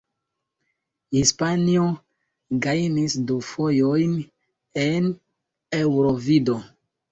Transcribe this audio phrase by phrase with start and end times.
[1.17, 1.83] Hispanio
[2.67, 4.19] gajnis du fojojn
[4.87, 5.13] en
[5.85, 6.61] Eŭrovido.